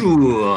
[0.00, 0.56] Bonjour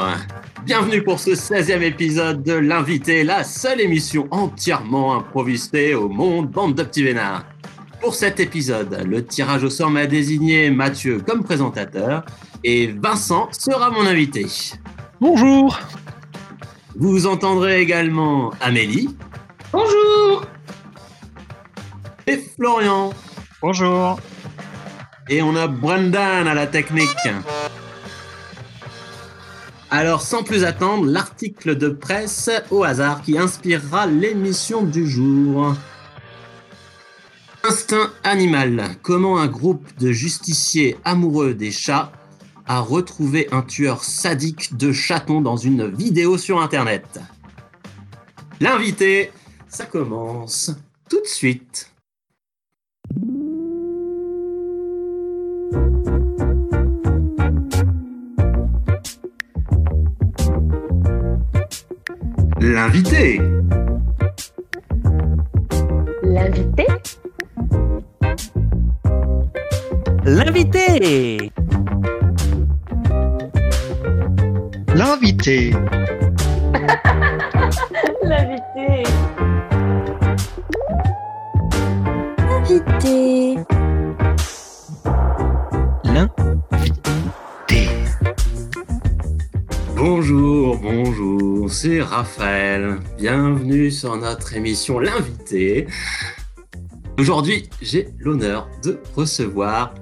[0.66, 6.75] Bienvenue pour ce 16e épisode de L'invité, la seule émission entièrement improvisée au monde bande
[6.75, 7.46] de petits vénards.
[8.02, 12.24] Pour cet épisode, le tirage au sort m'a désigné Mathieu comme présentateur
[12.64, 14.46] et Vincent sera mon invité.
[15.20, 15.80] Bonjour
[16.96, 19.16] Vous entendrez également Amélie
[19.71, 20.46] Bonjour
[22.28, 23.12] et Florian.
[23.62, 24.20] Bonjour
[25.29, 27.28] Et on a Brendan à la technique.
[29.93, 35.75] Alors, sans plus attendre, l'article de presse au hasard qui inspirera l'émission du jour.
[37.66, 38.95] Instinct animal.
[39.02, 42.14] Comment un groupe de justiciers amoureux des chats
[42.66, 47.19] a retrouvé un tueur sadique de chatons dans une vidéo sur Internet?
[48.61, 49.33] L'invité,
[49.67, 50.72] ça commence
[51.09, 51.91] tout de suite.
[62.64, 63.42] L'invité.
[66.22, 66.86] L'invité
[70.23, 71.52] L'invité
[74.94, 75.72] L'invité.
[78.23, 79.04] L'invité
[82.48, 83.56] Invité.
[86.04, 87.89] L'invité.
[89.95, 93.00] Bonjour, bonjour, c'est Raphaël.
[93.17, 95.88] Bienvenue sur notre émission L'invité.
[97.17, 99.94] Aujourd'hui, j'ai l'honneur de recevoir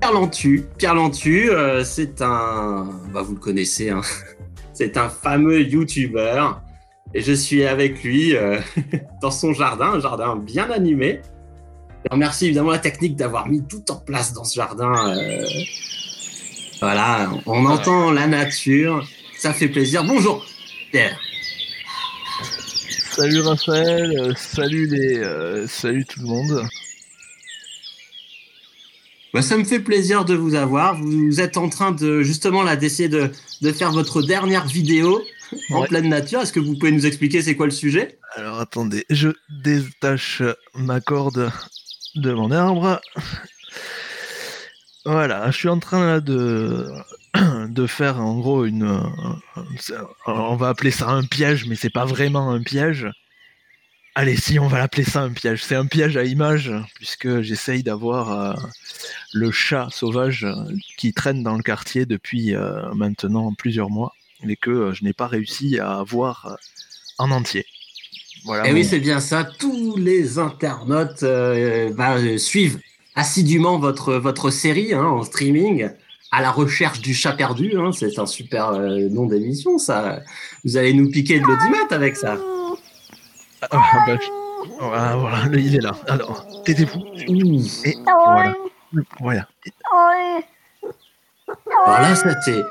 [0.00, 0.64] Pierre Lantu.
[0.78, 2.88] Pierre Lantu, euh, c'est un.
[3.12, 4.00] Bah, vous le connaissez, hein.
[4.72, 6.46] c'est un fameux YouTuber.
[7.12, 8.58] Et je suis avec lui euh,
[9.22, 11.20] dans son jardin, un jardin bien animé.
[12.06, 15.16] Je remercie évidemment la technique d'avoir mis tout en place dans ce jardin.
[15.18, 15.44] euh,
[16.80, 19.06] voilà, on entend la nature,
[19.46, 20.02] ça fait plaisir.
[20.02, 20.44] Bonjour,
[20.90, 21.16] Pierre.
[23.12, 26.68] Salut Raphaël, euh, salut les, euh, salut tout le monde.
[29.32, 30.96] Bah, ça me fait plaisir de vous avoir.
[31.00, 33.30] Vous êtes en train de justement là d'essayer de,
[33.62, 35.22] de faire votre dernière vidéo
[35.70, 35.86] en Ouais.
[35.86, 36.40] pleine nature.
[36.40, 38.18] Est-ce que vous pouvez nous expliquer c'est quoi le sujet?
[38.34, 39.28] Alors attendez, je
[39.62, 40.42] détache
[40.74, 41.52] ma corde
[42.16, 43.00] de mon arbre.
[45.04, 46.88] Voilà, je suis en train là de
[47.76, 49.62] de faire en gros une, euh,
[50.26, 53.06] on va appeler ça un piège, mais c'est pas vraiment un piège.
[54.14, 57.82] Allez, si on va l'appeler ça un piège, c'est un piège à image puisque j'essaye
[57.82, 58.54] d'avoir euh,
[59.34, 60.54] le chat sauvage euh,
[60.96, 64.12] qui traîne dans le quartier depuis euh, maintenant plusieurs mois
[64.48, 66.56] et que je n'ai pas réussi à avoir
[67.18, 67.66] en entier.
[68.44, 68.64] Voilà.
[68.66, 69.44] Eh mon- oui, c'est bien ça.
[69.44, 72.80] Tous les internautes euh, bah, suivent
[73.14, 75.90] assidûment votre, votre série hein, en streaming
[76.36, 77.72] à la recherche du chat perdu.
[77.78, 77.92] hein.
[77.92, 80.20] C'est un super euh, nom d'émission, ça.
[80.64, 82.36] Vous allez nous piquer de l'audimat avec ça.
[83.70, 85.92] Ah, bah, je- voilà, voilà, il est là.
[86.08, 87.02] Alors, taisez-vous.
[87.84, 88.54] Et voilà.
[89.20, 89.48] Voilà.
[91.86, 92.62] Alors là, ça, c'est,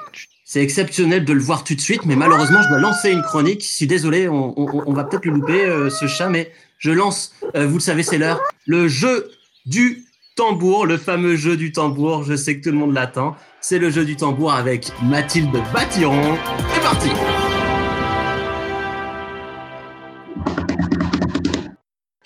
[0.44, 3.62] c'est exceptionnel de le voir tout de suite, mais malheureusement, je dois lancer une chronique.
[3.62, 6.92] Je suis désolé, on, on- on va peut-être le louper, euh, ce chat, mais je
[6.92, 9.32] lance, euh, vous le savez, c'est l'heure, le jeu
[9.66, 10.04] du
[10.36, 12.24] tambour, le fameux jeu du tambour.
[12.24, 13.36] Je sais que tout le monde l'attend.
[13.68, 16.38] C'est le jeu du tambour avec Mathilde Batiron.
[16.72, 17.10] C'est parti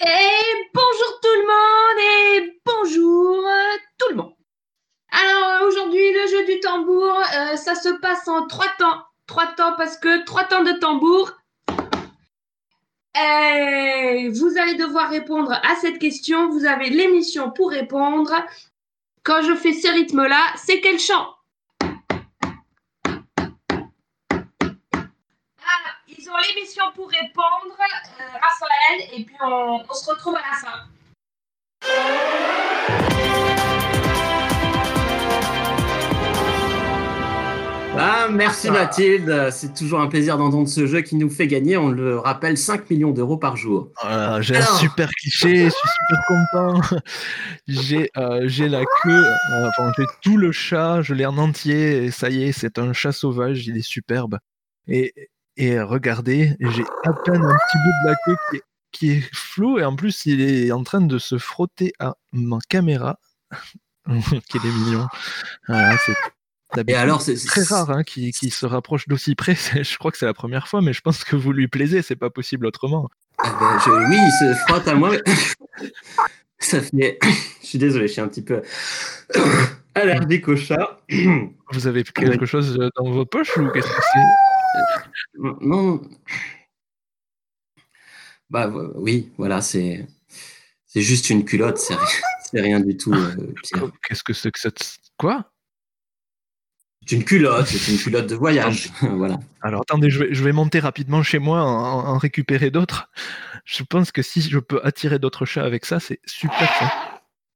[0.01, 4.33] Et bonjour tout le monde et bonjour euh, tout le monde.
[5.11, 9.01] Alors euh, aujourd'hui le jeu du tambour, euh, ça se passe en trois temps.
[9.25, 11.31] Trois temps parce que trois temps de tambour.
[13.15, 16.49] Et vous allez devoir répondre à cette question.
[16.49, 18.33] Vous avez l'émission pour répondre.
[19.23, 21.35] Quand je fais ce rythme-là, c'est quel chant
[25.61, 30.41] Ah, ils ont l'émission pour répondre, euh, Raphaël, et puis on, on se retrouve à
[30.41, 30.88] la fin.
[38.31, 39.49] Merci Mathilde.
[39.51, 42.89] C'est toujours un plaisir d'entendre ce jeu qui nous fait gagner, on le rappelle, 5
[42.89, 43.89] millions d'euros par jour.
[44.01, 46.81] Voilà, j'ai un super cliché, je suis super content.
[47.67, 52.05] J'ai euh, j'ai la queue, euh, enfin, j'ai tout le chat, je l'ai en entier,
[52.05, 54.39] et ça y est, c'est un chat sauvage, il est superbe.
[54.87, 55.13] Et,
[55.55, 59.35] et regardez, j'ai à peine un petit bout de la queue qui est, qui est
[59.35, 63.19] flou, et en plus, il est en train de se frotter à ma caméra.
[64.49, 65.07] Qu'il est mignon.
[65.67, 66.15] Voilà, c'est
[66.87, 68.03] Et alors, c'est très rare hein,
[68.51, 69.55] se rapproche d'aussi près.
[69.83, 72.15] Je crois que c'est la première fois, mais je pense que vous lui plaisez, c'est
[72.15, 73.09] pas possible autrement.
[73.39, 75.11] Ah ben, je- oui, il se frotte à moi.
[75.11, 75.21] mais-
[76.59, 77.17] Ça fait.
[77.61, 78.61] Je suis désolé, je suis un petit peu.
[79.95, 80.99] allergique au chat.
[81.71, 85.39] Vous avez quelque chose dans vos poches ou qu'est-ce que c'est?
[85.61, 86.01] Non.
[88.49, 90.07] Bah oui, voilà, c'est
[90.87, 91.95] c'est juste une culotte, c'est
[92.59, 93.13] rien, du tout.
[93.13, 93.53] euh.
[94.07, 94.97] Qu'est-ce que c'est que cette.
[95.17, 95.51] Quoi?
[97.05, 98.89] C'est une culotte, c'est une culotte de voyage.
[99.01, 99.39] voilà.
[99.61, 103.09] Alors attendez, je vais, je vais monter rapidement chez moi, en, en récupérer d'autres.
[103.65, 106.91] Je pense que si je peux attirer d'autres chats avec ça, c'est super ça.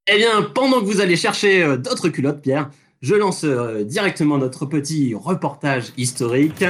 [0.08, 2.70] Eh bien, pendant que vous allez chercher euh, d'autres culottes, Pierre,
[3.02, 6.66] je lance euh, directement notre petit reportage historique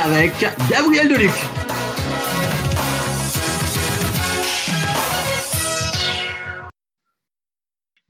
[0.00, 0.32] avec
[0.70, 1.32] Gabriel Deluc.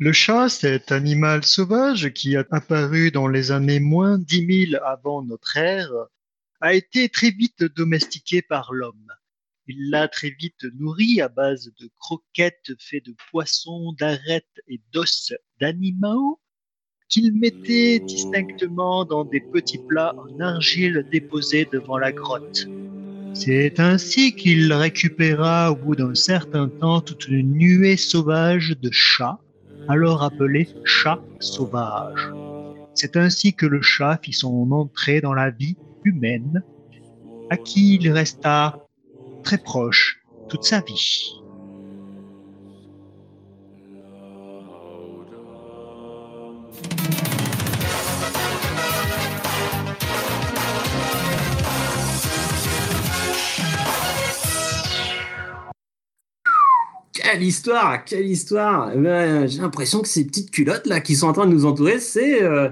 [0.00, 5.24] Le chat, cet animal sauvage qui a apparu dans les années moins 10 000 avant
[5.24, 5.90] notre ère,
[6.60, 9.12] a été très vite domestiqué par l'homme.
[9.66, 15.32] Il l'a très vite nourri à base de croquettes faites de poissons, d'arêtes et d'os
[15.60, 16.40] d'animaux
[17.08, 22.68] qu'il mettait distinctement dans des petits plats en argile déposés devant la grotte.
[23.34, 29.40] C'est ainsi qu'il récupéra au bout d'un certain temps toute une nuée sauvage de chats,
[29.88, 32.30] alors appelés chats sauvages.
[32.94, 36.62] C'est ainsi que le chat fit son entrée dans la vie humaine,
[37.50, 38.78] à qui il resta
[39.42, 41.32] très proche toute sa vie.
[57.30, 58.90] Quelle histoire, quelle histoire.
[58.94, 61.66] Eh ben, J'ai l'impression que ces petites culottes là qui sont en train de nous
[61.66, 62.68] entourer, c'est euh,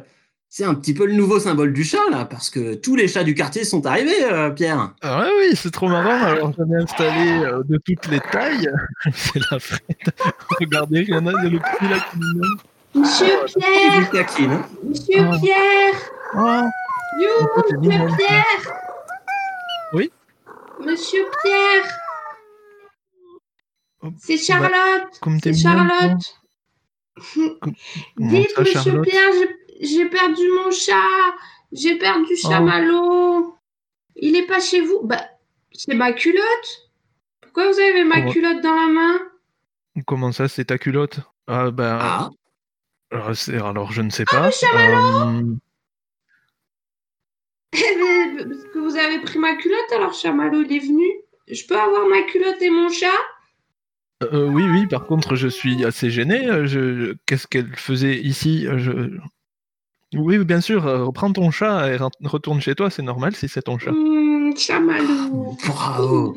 [0.48, 3.24] c'est un petit peu le nouveau symbole du chat là, parce que tous les chats
[3.24, 4.94] du quartier sont arrivés, euh, Pierre.
[5.02, 6.24] Ah ouais, oui, c'est trop marrant.
[6.24, 8.70] Alors j'en ai installé euh, de toutes les tailles.
[9.12, 9.80] c'est la fête.
[10.60, 13.00] Regardez, il y en a de le petit là qui nous.
[13.02, 13.26] Monsieur
[13.56, 14.66] Il Pierre taquine, hein.
[14.88, 15.38] Monsieur Ah.
[15.42, 16.70] Pierre
[17.20, 18.04] You mignon.
[18.06, 18.72] Monsieur Pierre
[19.92, 20.10] Oui
[20.84, 21.84] Monsieur Pierre
[24.18, 25.62] C'est Charlotte comme t'es C'est.
[25.62, 26.22] Charlotte.
[28.18, 29.08] Dites, ça, Monsieur Charlotte.
[29.08, 31.34] Pierre, j'ai- j'ai perdu mon chat.
[31.72, 32.48] J'ai perdu Oh.
[32.48, 33.56] Chamallow.
[34.16, 35.00] Il est pas chez vous.
[35.02, 35.26] Bah,
[35.72, 36.90] c'est ma culotte.
[37.40, 39.18] Pourquoi vous avez ma culotte dans la main?
[40.06, 41.20] Comment ça, c'est ta culotte?
[41.46, 42.30] Ah ben, Ah,
[43.10, 44.46] alors, c'est- alors, je ne sais pas.
[44.46, 45.42] mais Chamallow Euh,
[47.72, 51.06] Parce que vous avez pris ma culotte, alors Chamallow, il est venu.
[51.48, 53.08] Je peux avoir ma culotte et mon chat?
[54.22, 54.86] Euh, oui, oui.
[54.86, 56.46] Par contre, je suis assez gêné.
[56.48, 57.14] euh, Je...
[57.26, 58.92] Qu'est-ce qu'elle faisait ici Euh, je...
[60.14, 60.84] Oui, bien sûr.
[60.84, 62.90] Reprends ton chat et retourne chez toi.
[62.90, 63.90] C'est normal si c'est ton chat.
[63.92, 64.54] Mmh,
[65.66, 66.36] bravo.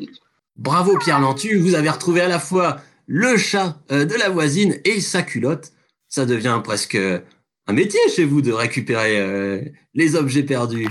[0.56, 5.00] Bravo Pierre Lantu, vous avez retrouvé à la fois le chat de la voisine et
[5.00, 5.70] sa culotte.
[6.08, 6.98] Ça devient presque
[7.68, 9.62] un métier chez vous de récupérer euh,
[9.94, 10.88] les objets perdus.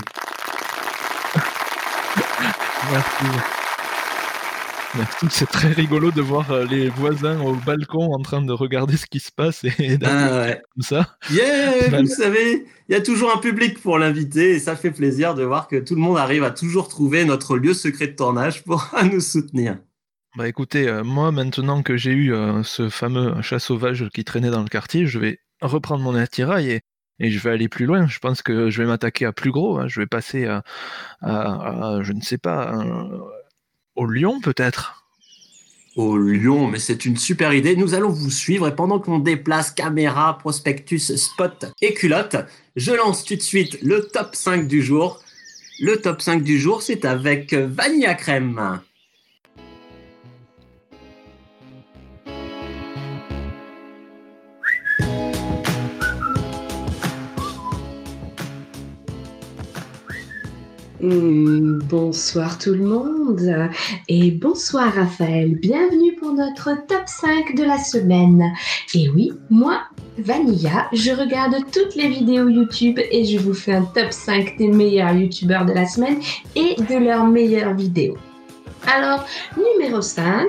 [2.90, 3.59] Merci.
[4.96, 5.26] Merci.
[5.30, 9.06] C'est très rigolo de voir euh, les voisins au balcon en train de regarder ce
[9.06, 10.62] qui se passe et Ah ouais.
[10.74, 11.16] comme ça.
[11.30, 14.90] Yeah, Bah, vous savez, il y a toujours un public pour l'inviter et ça fait
[14.90, 18.16] plaisir de voir que tout le monde arrive à toujours trouver notre lieu secret de
[18.16, 19.78] tournage pour nous soutenir.
[20.36, 24.50] Bah écoutez, euh, moi maintenant que j'ai eu euh, ce fameux chat sauvage qui traînait
[24.50, 26.80] dans le quartier, je vais reprendre mon attirail et,
[27.18, 28.06] et je vais aller plus loin.
[28.08, 29.78] Je pense que je vais m'attaquer à plus gros.
[29.78, 29.86] hein.
[29.88, 30.62] Je vais passer à,
[31.20, 33.08] à- à, je ne sais pas, un-
[34.00, 35.04] au lion peut-être?
[35.94, 37.76] Au lion, mais c'est une super idée.
[37.76, 42.36] Nous allons vous suivre et pendant qu'on déplace caméra, prospectus, spot et culotte,
[42.76, 45.20] je lance tout de suite le top 5 du jour.
[45.80, 48.80] Le top 5 du jour, c'est avec Vanilla Crème.
[61.02, 63.70] Bonsoir tout le monde
[64.08, 65.54] et bonsoir Raphaël.
[65.56, 68.52] Bienvenue pour notre top 5 de la semaine.
[68.94, 69.82] Et oui, moi,
[70.18, 74.68] Vanilla, je regarde toutes les vidéos YouTube et je vous fais un top 5 des
[74.68, 76.18] meilleurs YouTubeurs de la semaine
[76.54, 78.18] et de leurs meilleures vidéos.
[78.86, 79.24] Alors,
[79.56, 80.46] numéro 5,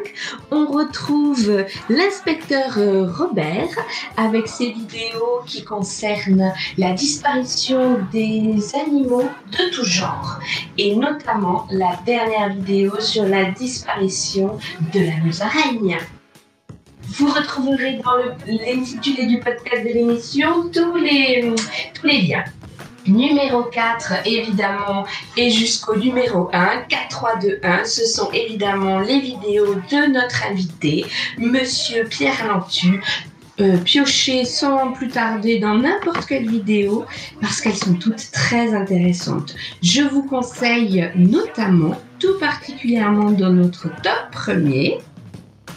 [0.51, 3.69] on retrouve l'inspecteur euh, Robert
[4.15, 10.39] avec ses vidéos qui concernent la disparition des animaux de tout genre
[10.77, 14.57] et notamment la dernière vidéo sur la disparition
[14.93, 15.97] de la musaraigne.
[17.09, 18.15] Vous retrouverez dans
[18.47, 21.53] l'intitulé du podcast de l'émission tous les,
[21.93, 22.45] tous les liens.
[23.07, 25.05] Numéro 4, évidemment,
[25.35, 30.45] et jusqu'au numéro 1, 4, 3, 2, 1, ce sont évidemment les vidéos de notre
[30.45, 31.05] invité,
[31.37, 33.01] Monsieur Pierre Lantu,
[33.59, 37.05] euh, piocher sans plus tarder dans n'importe quelle vidéo
[37.41, 39.55] parce qu'elles sont toutes très intéressantes.
[39.83, 44.99] Je vous conseille notamment, tout particulièrement dans notre top premier,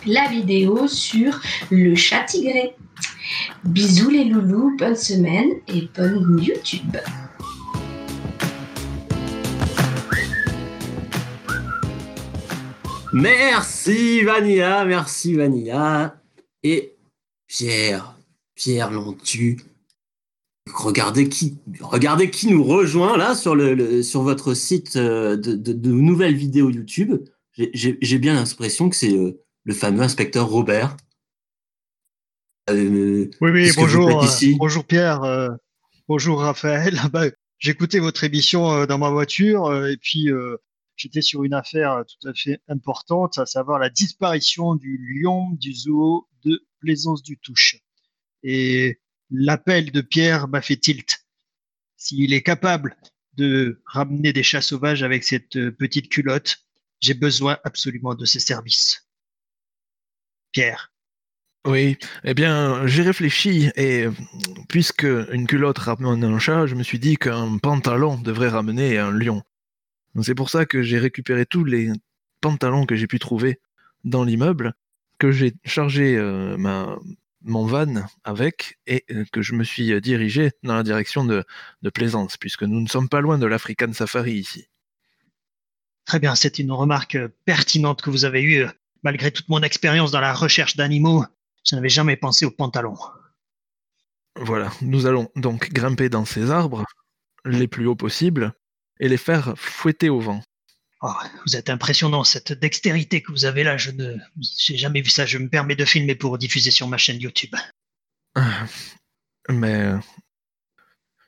[0.06, 1.40] la vidéo sur
[1.70, 2.74] le chat tigré.
[3.66, 6.96] Bisous les loulous, bonne semaine et bonne YouTube.
[13.14, 16.20] Merci Vanilla, merci Vanilla.
[16.62, 16.94] Et
[17.46, 18.18] Pierre,
[18.54, 19.60] Pierre Lantu,
[20.72, 23.54] regardez qui, regardez qui nous rejoint là sur,
[24.22, 27.14] votre site euh, de, de, nouvelles vidéos YouTube.
[27.56, 30.96] J'ai bien l'impression que c'est euh, le fameux inspecteur Robert.
[32.70, 34.24] Euh, oui, oui, bonjour,
[34.56, 35.50] bonjour Pierre,
[36.08, 36.98] bonjour Raphaël.
[37.12, 37.26] Bah,
[37.58, 40.28] J'écoutais votre émission dans ma voiture et puis
[40.96, 45.72] j'étais sur une affaire tout à fait importante, à savoir la disparition du lion du
[45.72, 47.76] zoo de Plaisance du Touche.
[48.42, 51.24] Et l'appel de Pierre m'a fait tilt.
[51.96, 52.96] S'il est capable
[53.34, 56.58] de ramener des chats sauvages avec cette petite culotte,
[57.00, 59.08] j'ai besoin absolument de ses services.
[60.52, 60.93] Pierre.
[61.66, 64.06] Oui, eh bien, j'ai réfléchi et
[64.68, 69.10] puisque une culotte ramène un chat, je me suis dit qu'un pantalon devrait ramener un
[69.10, 69.42] lion.
[70.20, 71.90] C'est pour ça que j'ai récupéré tous les
[72.42, 73.60] pantalons que j'ai pu trouver
[74.04, 74.74] dans l'immeuble,
[75.18, 76.98] que j'ai chargé euh, ma,
[77.44, 81.44] mon van avec et euh, que je me suis dirigé dans la direction de,
[81.80, 84.66] de Plaisance, puisque nous ne sommes pas loin de l'African Safari ici.
[86.04, 87.16] Très bien, c'est une remarque
[87.46, 88.66] pertinente que vous avez eue.
[89.02, 91.24] Malgré toute mon expérience dans la recherche d'animaux,
[91.64, 92.96] je n'avais jamais pensé aux pantalons.
[94.36, 96.84] Voilà, nous allons donc grimper dans ces arbres
[97.44, 98.52] les plus hauts possibles
[99.00, 100.42] et les faire fouetter au vent.
[101.02, 101.12] Oh,
[101.46, 105.26] vous êtes impressionnant, cette dextérité que vous avez là, je ne j'ai jamais vu ça.
[105.26, 107.54] Je me permets de filmer pour diffuser sur ma chaîne YouTube.
[109.50, 109.92] Mais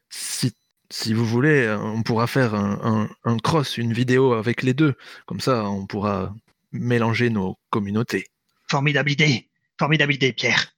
[0.08, 0.54] si,
[0.90, 4.94] si vous voulez, on pourra faire un, un, cross, une vidéo avec les deux.
[5.26, 6.34] Comme ça, on pourra
[6.72, 8.26] mélanger nos communautés.
[8.70, 10.72] Formidable idée, formidable idée, Pierre.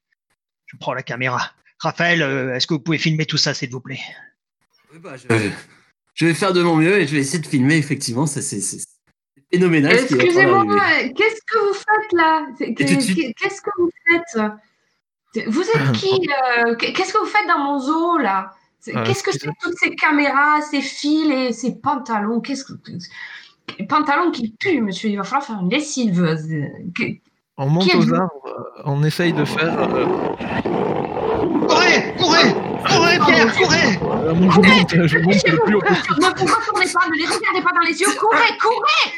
[0.67, 1.53] Je prends la caméra.
[1.81, 4.01] Raphaël, euh, est-ce que vous pouvez filmer tout ça, s'il vous plaît?
[4.93, 5.51] Oui, bah, je
[6.15, 8.27] je vais faire de mon mieux et je vais essayer de filmer, effectivement.
[8.27, 8.43] C'est
[9.53, 9.93] phénoménal.
[9.93, 10.65] Excusez-moi,
[11.17, 12.47] qu'est-ce que vous faites là?
[12.59, 15.47] Qu'est-ce que vous faites?
[15.47, 18.53] Vous êtes qui euh, Qu'est-ce que vous faites dans mon zoo là?
[18.89, 22.41] Euh, Qu'est-ce que c'est toutes ces caméras, ces fils et ces pantalons?
[22.41, 22.73] Qu'est-ce que
[23.89, 25.11] pantalons qui puent, monsieur?
[25.11, 26.37] Il va falloir faire une lessive.
[27.61, 28.33] On monte aux arbres,
[28.85, 29.81] on essaye de faire.
[29.81, 30.07] Euh,
[31.67, 32.55] courez, courez
[32.87, 36.15] Courez, Pierre, courez Je monte, je monte le plus haut possible.
[36.21, 39.13] Ne vous retournez pas, ne les regardez pas dans les yeux, courez, courez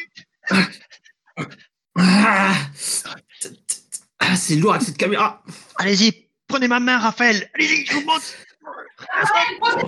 [1.98, 2.54] ah,
[4.34, 5.42] C'est lourd avec cette caméra.
[5.76, 7.50] Allez-y, prenez ma main, Raphaël.
[7.54, 8.36] Allez-y, je vous monte.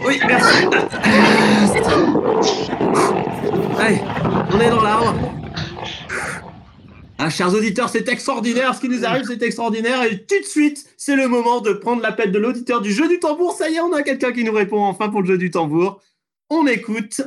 [0.05, 0.67] Oui, merci.
[3.79, 4.01] Allez,
[4.53, 5.42] on est dans l'arbre.
[7.19, 8.75] Ah, chers auditeurs, c'est extraordinaire.
[8.75, 10.03] Ce qui nous arrive, c'est extraordinaire.
[10.05, 13.21] Et tout de suite, c'est le moment de prendre l'appel de l'auditeur du jeu du
[13.21, 13.55] tambour.
[13.55, 16.03] Ça y est, on a quelqu'un qui nous répond enfin pour le jeu du tambour.
[16.51, 17.21] On écoute.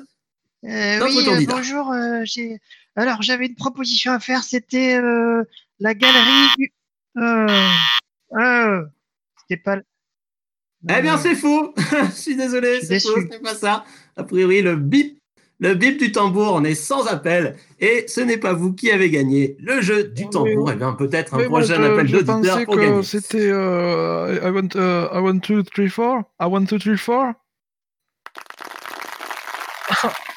[0.63, 1.91] Euh, oui, euh, bonjour.
[1.91, 2.23] Euh,
[2.95, 4.43] alors, j'avais une proposition à faire.
[4.43, 4.99] C'était
[5.79, 6.71] la galerie.
[9.41, 9.77] C'était pas.
[10.87, 11.73] Eh bien, c'est faux.
[11.77, 13.85] Je suis désolé, c'est faux, c'est pas ça.
[14.17, 15.19] A priori, le bip
[15.59, 17.55] le bip du tambour, on est sans appel.
[17.79, 20.69] Et ce n'est pas vous qui avez gagné le jeu du tambour.
[20.71, 23.03] Eh bien, peut-être un prochain appel d'auditeur pour gagner.
[23.03, 26.23] C'était euh, I, want, uh, I want two, three, four.
[26.39, 27.33] I want two, three, four.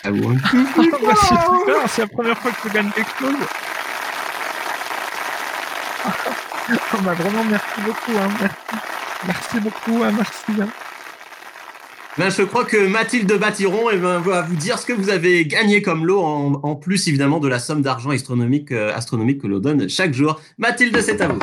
[0.05, 1.17] I want two, three, four.
[1.17, 3.35] super, c'est la première fois que je gagne quelque chose.
[6.07, 8.19] oh, bah, vraiment, merci beaucoup.
[8.19, 8.49] Hein,
[9.27, 9.61] merci.
[9.61, 10.05] beaucoup.
[10.05, 10.71] Hein, merci.
[12.19, 16.05] Ben, je crois que Mathilde Batiron va vous dire ce que vous avez gagné comme
[16.05, 20.15] lot, en, plus évidemment de la somme d'argent astronomique, euh, astronomique que l'on donne chaque
[20.15, 20.41] jour.
[20.59, 21.39] Mathilde, c'est à vous.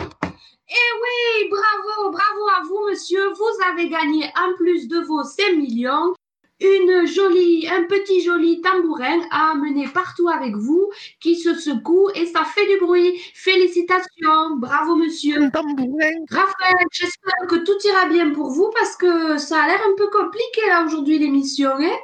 [0.00, 3.28] Eh oui, bravo, bravo à vous, monsieur.
[3.28, 6.14] Vous avez gagné en plus de vos 5 millions
[6.60, 12.26] une jolie, un petit joli tambourin à amener partout avec vous qui se secoue et
[12.26, 13.18] ça fait du bruit.
[13.34, 15.42] Félicitations, bravo monsieur.
[15.42, 16.10] Un tambourin.
[16.30, 20.08] Raphaël, j'espère que tout ira bien pour vous parce que ça a l'air un peu
[20.10, 21.96] compliqué là aujourd'hui l'émission, hein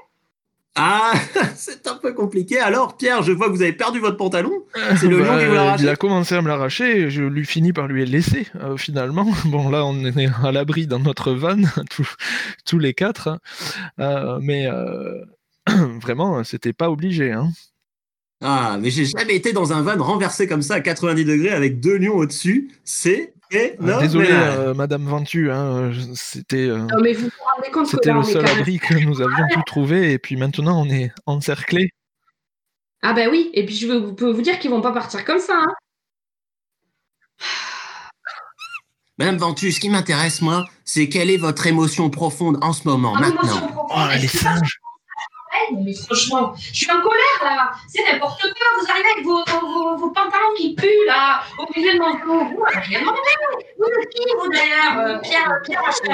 [0.76, 1.12] ah,
[1.56, 2.58] c'est un peu compliqué.
[2.58, 4.52] Alors, Pierre, je vois que vous avez perdu votre pantalon.
[4.96, 7.72] C'est le bah, qui vous l'a Il a commencé à me l'arracher je lui finis
[7.72, 9.26] par lui laisser, euh, finalement.
[9.46, 11.56] Bon, là, on est à l'abri dans notre van,
[12.64, 13.38] tous, les quatre.
[14.00, 15.24] Euh, mais euh,
[16.00, 17.30] vraiment, c'était pas obligé.
[17.30, 17.50] Hein.
[18.42, 21.78] Ah, mais j'ai jamais été dans un van renversé comme ça à 90 degrés avec
[21.78, 22.72] deux lions au-dessus.
[22.84, 23.33] C'est
[23.80, 24.28] non, Désolé,
[24.74, 26.70] Madame Ventu, hein, c'était.
[27.84, 31.90] C'était le seul abri que nous avions pu trouver, et puis maintenant on est encerclé.
[33.02, 35.58] Ah ben oui, et puis je peux vous dire qu'ils vont pas partir comme ça.
[35.58, 35.74] Hein.
[39.18, 43.14] Madame Ventu, ce qui m'intéresse, moi, c'est quelle est votre émotion profonde en ce moment,
[43.16, 43.86] ah, maintenant?
[43.90, 44.80] Oh, les singes
[45.72, 47.72] mais franchement, je suis en colère là.
[47.88, 48.50] C'est n'importe quoi.
[48.80, 49.44] Vous arrivez avec vos,
[50.10, 52.44] pantalons qui puent là, au milieu de mon dos.
[52.44, 52.56] Vous.
[52.56, 56.08] Vous qui, vous d'ailleurs euh, Pierre, Pierre, je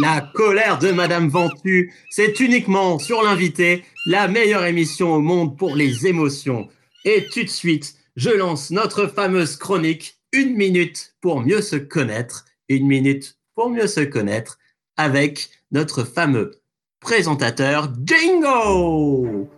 [0.00, 5.74] La colère de Madame Ventu, c'est uniquement sur l'invité, la meilleure émission au monde pour
[5.76, 6.68] les émotions.
[7.04, 12.44] Et tout de suite, je lance notre fameuse chronique Une minute pour mieux se connaître.
[12.68, 14.58] Une minute pour mieux se connaître
[14.96, 16.52] avec notre fameux
[17.00, 19.48] présentateur Jingo.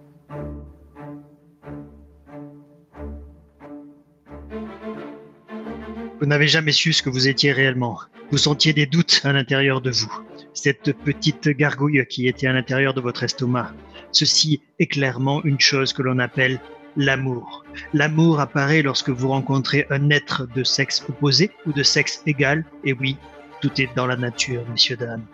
[6.20, 7.98] Vous n'avez jamais su ce que vous étiez réellement.
[8.30, 10.12] Vous sentiez des doutes à l'intérieur de vous.
[10.52, 13.72] Cette petite gargouille qui était à l'intérieur de votre estomac.
[14.12, 16.60] Ceci est clairement une chose que l'on appelle
[16.96, 17.64] l'amour.
[17.94, 22.64] L'amour apparaît lorsque vous rencontrez un être de sexe opposé ou de sexe égal.
[22.84, 23.16] Et oui,
[23.62, 25.24] tout est dans la nature, messieurs, dames.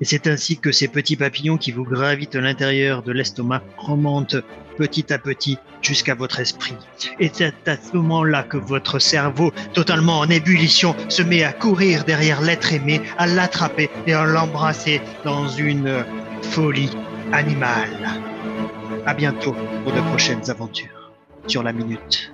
[0.00, 4.38] Et c'est ainsi que ces petits papillons qui vous gravitent à l'intérieur de l'estomac remontent
[4.76, 6.76] petit à petit jusqu'à votre esprit.
[7.18, 12.04] Et c'est à ce moment-là que votre cerveau, totalement en ébullition, se met à courir
[12.04, 16.04] derrière l'être aimé, à l'attraper et à l'embrasser dans une
[16.42, 16.90] folie
[17.32, 18.20] animale.
[19.06, 21.12] À bientôt pour de prochaines aventures
[21.46, 22.32] sur la minute.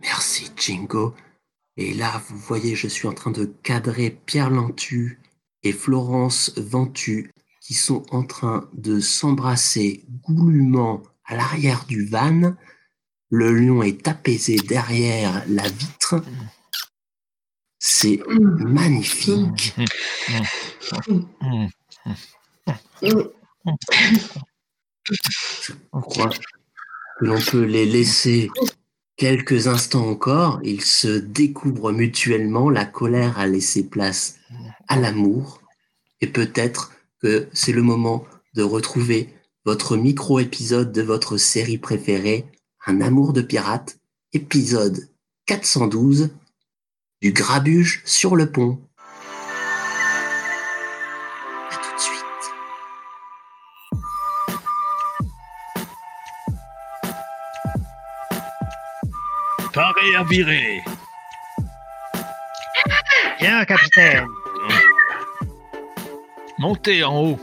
[0.00, 1.14] Merci, Jingo.
[1.80, 5.20] Et là, vous voyez, je suis en train de cadrer Pierre Lantu
[5.62, 7.30] et Florence Ventu
[7.60, 12.56] qui sont en train de s'embrasser goulûment à l'arrière du van.
[13.30, 16.20] Le lion est apaisé derrière la vitre.
[17.78, 19.76] C'est magnifique.
[23.02, 23.22] Je
[25.92, 28.50] crois que l'on peut les laisser
[29.18, 34.36] Quelques instants encore, ils se découvrent mutuellement, la colère a laissé place
[34.86, 35.60] à l'amour,
[36.20, 42.46] et peut-être que c'est le moment de retrouver votre micro-épisode de votre série préférée,
[42.86, 43.98] Un amour de pirate,
[44.32, 45.08] épisode
[45.46, 46.30] 412,
[47.20, 48.78] du grabuge sur le pont.
[59.78, 60.82] Paré à virer.
[63.38, 64.26] Bien, capitaine.
[66.58, 67.40] Montez en haut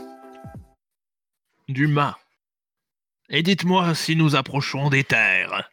[1.66, 2.18] du mât
[3.30, 5.70] et dites-moi si nous approchons des terres.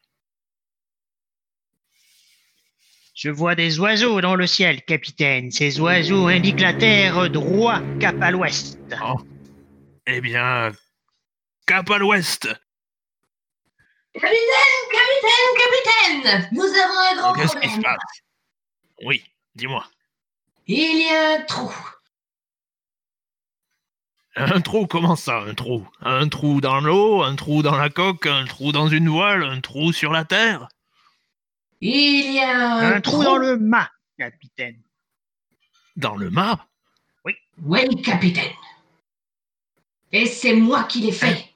[3.13, 5.51] Je vois des oiseaux dans le ciel, capitaine.
[5.51, 8.79] Ces oiseaux indiquent la terre droit cap à l'ouest.
[9.03, 9.19] Oh.
[10.07, 10.71] Eh bien,
[11.67, 12.47] cap à l'ouest.
[14.13, 14.37] Capitaine,
[14.91, 17.97] capitaine, capitaine Nous avons un grand Qu'est-ce qui se passe?
[19.03, 19.23] Oui,
[19.55, 19.85] dis-moi.
[20.67, 21.73] Il y a un trou.
[24.35, 25.87] Un trou, comment ça, un trou?
[26.01, 29.61] Un trou dans l'eau, un trou dans la coque, un trou dans une voile, un
[29.61, 30.67] trou sur la terre?
[31.81, 34.81] Il y a un, un trou, dans le mât, capitaine.
[35.95, 36.67] Dans le mât?
[37.25, 37.33] Oui.
[37.63, 38.53] Oui, capitaine.
[40.11, 41.52] Et c'est moi qui l'ai fait.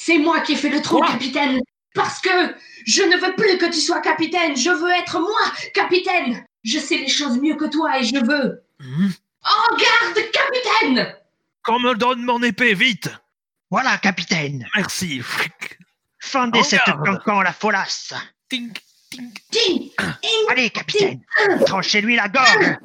[0.00, 1.60] C'est moi qui ai fait le trou, capitaine.
[1.92, 2.54] Parce que
[2.86, 4.56] je ne veux plus que tu sois capitaine.
[4.56, 6.46] Je veux être moi, capitaine.
[6.62, 8.62] Je sais les choses mieux que toi et je veux.
[8.78, 9.08] Hmm.
[9.42, 11.16] En garde, capitaine
[11.64, 13.10] Qu'on me donne mon épée, vite
[13.70, 14.68] Voilà, capitaine.
[14.76, 15.20] Merci.
[16.20, 18.14] Fendez cette cancan la folasse.
[18.48, 18.72] Ting,
[19.10, 19.90] ting, ting,
[20.48, 21.22] Allez, capitaine.
[21.66, 22.78] Tranchez-lui la gorge.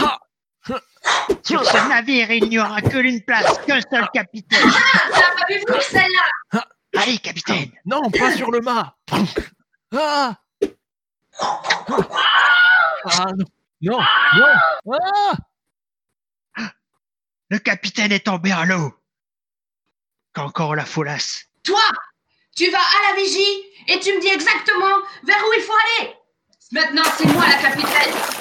[0.00, 0.20] Ha
[1.42, 4.60] sur ce navire, il n'y aura que l'une place, qu'un seul capitaine.
[4.64, 6.64] Ah, pas vu celle-là
[6.96, 7.70] Allez, capitaine.
[7.84, 8.96] Non, pas sur le mât.
[9.96, 10.34] Ah
[13.04, 13.46] Ah non,
[13.80, 13.98] non,
[14.36, 14.96] non.
[16.56, 16.70] Ah
[17.48, 18.94] Le capitaine est tombé à l'eau.
[20.34, 21.44] Qu'encore la folasse.
[21.64, 21.80] Toi,
[22.56, 26.14] tu vas à la vigie et tu me dis exactement vers où il faut aller.
[26.72, 28.37] Maintenant, c'est moi la capitaine.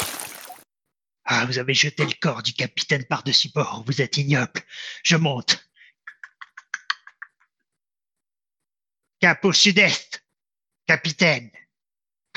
[1.29, 3.83] Ah, vous avez jeté le corps du capitaine par-dessus bord.
[3.85, 4.61] Vous êtes ignoble.
[5.03, 5.69] Je monte.
[9.19, 10.23] Cap au sud-est.
[10.87, 11.51] Capitaine.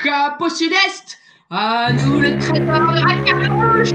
[0.03, 1.17] Cap au sud-est.
[1.49, 3.93] À nous le trésor de la carte rouge.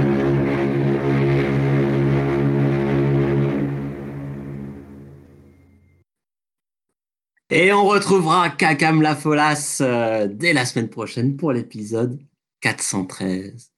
[7.51, 12.19] Et on retrouvera Kakam la Folasse euh, dès la semaine prochaine pour l'épisode
[12.61, 13.76] 413.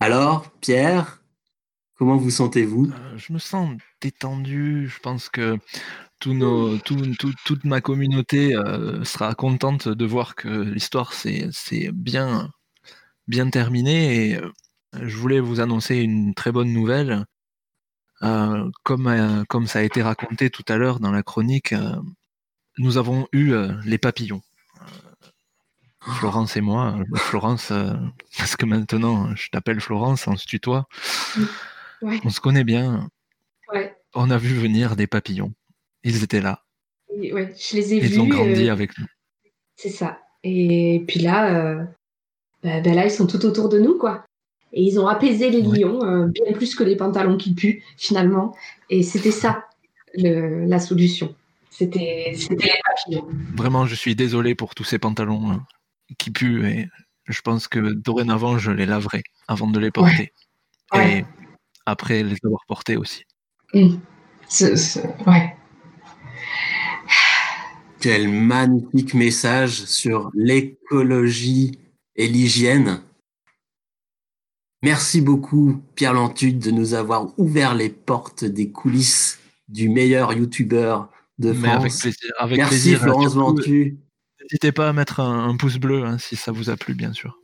[0.00, 1.22] Alors, Pierre,
[1.96, 2.90] comment vous sentez-vous?
[2.90, 4.88] Euh, Je me sens détendu.
[4.88, 5.58] Je pense que
[6.18, 11.50] toute ma communauté euh, sera contente de voir que l'histoire s'est
[11.92, 12.50] bien,
[13.52, 14.30] terminée.
[14.30, 14.40] Et
[15.00, 17.24] je voulais vous annoncer une très bonne nouvelle.
[18.82, 21.74] comme, ça a été raconté tout à l'heure dans la chronique,
[22.78, 24.40] nous avons eu euh, les papillons.
[26.08, 27.72] Euh, Florence et moi, euh, Florence,
[28.38, 30.88] parce que maintenant je t'appelle Florence, on se tutoie.
[32.02, 33.08] On se connaît bien.
[34.14, 35.52] On a vu venir des papillons.
[36.02, 36.64] Ils étaient là.
[37.14, 39.06] je les ai Ils ont grandi avec nous.
[39.76, 40.18] C'est ça.
[40.42, 41.74] Et puis là,
[42.64, 44.24] bah, bah, là, ils sont tout autour de nous, quoi.
[44.72, 48.56] Et ils ont apaisé les lions, bien plus que les pantalons qui puent, finalement.
[48.88, 49.66] Et c'était ça,
[50.14, 51.34] la solution.
[51.70, 53.28] C'était les papillons.
[53.54, 55.66] Vraiment, je suis désolé pour tous ces pantalons hein,
[56.18, 56.88] qui puent et
[57.26, 60.32] je pense que dorénavant, je les laverai avant de les porter.
[60.94, 61.24] Et
[61.86, 63.24] après les avoir portés aussi.
[63.72, 63.96] Mmh.
[65.26, 65.56] Ouais.
[68.00, 71.78] Quel magnifique message sur l'écologie
[72.16, 73.02] et l'hygiène.
[74.82, 81.10] Merci beaucoup, Pierre Lantude, de nous avoir ouvert les portes des coulisses du meilleur youtubeur
[81.38, 82.06] de France.
[82.48, 83.98] Merci Florence Ventu.
[84.50, 87.38] N'hésitez pas à mettre un, pouce bleu hein, si ça vous a plu, bien sûr.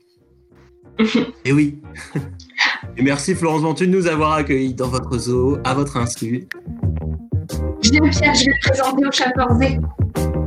[1.44, 1.80] Et oui.
[2.96, 6.48] Et merci Florence Ventu de nous avoir accueillis dans votre zoo, à votre insu.
[7.82, 9.78] Bien Pierre, je vais te présenter au chimpanzé.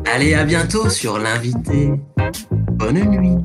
[0.05, 1.91] Allez, à bientôt sur l'invité.
[2.71, 3.37] Bonne nuit.